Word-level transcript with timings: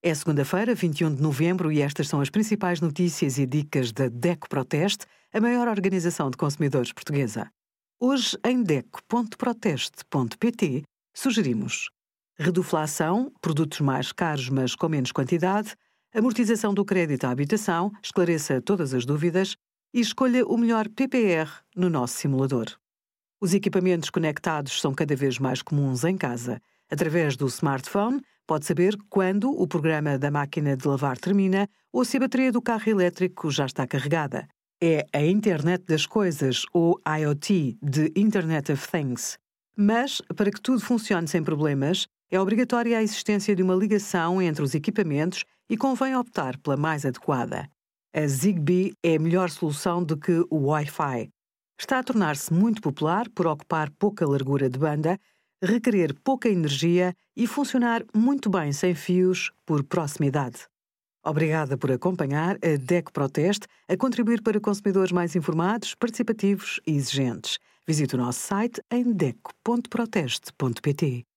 É 0.00 0.14
segunda-feira, 0.14 0.76
21 0.76 1.12
de 1.12 1.20
novembro, 1.20 1.72
e 1.72 1.82
estas 1.82 2.06
são 2.06 2.20
as 2.20 2.30
principais 2.30 2.80
notícias 2.80 3.36
e 3.36 3.44
dicas 3.44 3.90
da 3.90 4.08
DECO 4.08 4.48
Proteste, 4.48 5.06
a 5.32 5.40
maior 5.40 5.66
organização 5.66 6.30
de 6.30 6.36
consumidores 6.36 6.92
portuguesa. 6.92 7.50
Hoje, 7.98 8.38
em 8.46 8.62
DECO.proteste.pt, 8.62 10.84
sugerimos 11.12 11.90
reduflação, 12.38 13.32
produtos 13.40 13.80
mais 13.80 14.12
caros 14.12 14.48
mas 14.48 14.76
com 14.76 14.88
menos 14.88 15.10
quantidade, 15.10 15.74
amortização 16.14 16.72
do 16.72 16.84
crédito 16.84 17.24
à 17.24 17.30
habitação, 17.30 17.90
esclareça 18.00 18.62
todas 18.62 18.94
as 18.94 19.04
dúvidas 19.04 19.56
e 19.92 19.98
escolha 19.98 20.46
o 20.46 20.56
melhor 20.56 20.88
PPR 20.88 21.50
no 21.74 21.90
nosso 21.90 22.18
simulador. 22.18 22.66
Os 23.40 23.52
equipamentos 23.52 24.10
conectados 24.10 24.80
são 24.80 24.94
cada 24.94 25.16
vez 25.16 25.40
mais 25.40 25.60
comuns 25.60 26.04
em 26.04 26.16
casa. 26.16 26.62
Através 26.88 27.36
do 27.36 27.48
smartphone, 27.48 28.22
pode 28.48 28.64
saber 28.64 28.96
quando 29.10 29.50
o 29.50 29.68
programa 29.68 30.18
da 30.18 30.30
máquina 30.30 30.74
de 30.74 30.88
lavar 30.88 31.18
termina 31.18 31.68
ou 31.92 32.02
se 32.02 32.16
a 32.16 32.20
bateria 32.20 32.50
do 32.50 32.62
carro 32.62 32.90
elétrico 32.90 33.50
já 33.50 33.66
está 33.66 33.86
carregada. 33.86 34.48
É 34.82 35.04
a 35.12 35.22
Internet 35.22 35.84
das 35.84 36.06
Coisas, 36.06 36.64
ou 36.72 36.98
IoT, 37.06 37.76
de 37.82 38.10
Internet 38.16 38.72
of 38.72 38.88
Things. 38.90 39.38
Mas, 39.76 40.22
para 40.34 40.50
que 40.50 40.60
tudo 40.62 40.80
funcione 40.80 41.28
sem 41.28 41.44
problemas, 41.44 42.06
é 42.30 42.40
obrigatória 42.40 42.96
a 42.96 43.02
existência 43.02 43.54
de 43.54 43.62
uma 43.62 43.74
ligação 43.74 44.40
entre 44.40 44.62
os 44.62 44.74
equipamentos 44.74 45.44
e 45.68 45.76
convém 45.76 46.16
optar 46.16 46.56
pela 46.58 46.76
mais 46.76 47.04
adequada. 47.04 47.68
A 48.14 48.26
Zigbee 48.26 48.94
é 49.04 49.16
a 49.16 49.20
melhor 49.20 49.50
solução 49.50 50.02
do 50.02 50.16
que 50.16 50.42
o 50.48 50.68
Wi-Fi. 50.68 51.28
Está 51.78 51.98
a 51.98 52.02
tornar-se 52.02 52.52
muito 52.52 52.80
popular 52.80 53.28
por 53.28 53.46
ocupar 53.46 53.90
pouca 53.90 54.26
largura 54.26 54.70
de 54.70 54.78
banda 54.78 55.20
requerer 55.62 56.14
pouca 56.24 56.48
energia 56.48 57.14
e 57.36 57.46
funcionar 57.46 58.02
muito 58.14 58.50
bem 58.50 58.72
sem 58.72 58.94
fios 58.94 59.52
por 59.66 59.84
proximidade. 59.84 60.66
Obrigada 61.24 61.76
por 61.76 61.92
acompanhar 61.92 62.56
a 62.56 62.76
DEC 62.78 63.12
Proteste 63.12 63.66
a 63.88 63.96
contribuir 63.96 64.42
para 64.42 64.60
consumidores 64.60 65.12
mais 65.12 65.36
informados, 65.36 65.94
participativos 65.94 66.80
e 66.86 66.96
exigentes. 66.96 67.58
Visite 67.86 68.14
o 68.14 68.18
nosso 68.18 68.40
site 68.40 68.82
em 68.90 69.12
deco.proteste.pt. 69.12 71.27